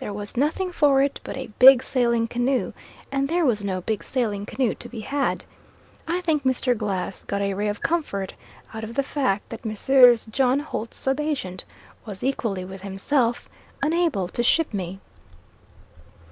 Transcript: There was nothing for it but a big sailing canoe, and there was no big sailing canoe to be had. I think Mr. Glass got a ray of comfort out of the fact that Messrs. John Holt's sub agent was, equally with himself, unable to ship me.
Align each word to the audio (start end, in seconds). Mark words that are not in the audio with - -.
There 0.00 0.12
was 0.12 0.36
nothing 0.36 0.72
for 0.72 1.00
it 1.00 1.20
but 1.22 1.36
a 1.36 1.52
big 1.60 1.84
sailing 1.84 2.26
canoe, 2.26 2.72
and 3.12 3.28
there 3.28 3.44
was 3.46 3.62
no 3.62 3.80
big 3.80 4.02
sailing 4.02 4.44
canoe 4.44 4.74
to 4.74 4.88
be 4.88 4.98
had. 4.98 5.44
I 6.08 6.22
think 6.22 6.42
Mr. 6.42 6.76
Glass 6.76 7.22
got 7.22 7.40
a 7.40 7.54
ray 7.54 7.68
of 7.68 7.80
comfort 7.80 8.34
out 8.74 8.82
of 8.82 8.96
the 8.96 9.04
fact 9.04 9.48
that 9.50 9.64
Messrs. 9.64 10.26
John 10.26 10.58
Holt's 10.58 10.96
sub 10.96 11.20
agent 11.20 11.64
was, 12.04 12.24
equally 12.24 12.64
with 12.64 12.82
himself, 12.82 13.48
unable 13.80 14.26
to 14.26 14.42
ship 14.42 14.74
me. 14.74 14.98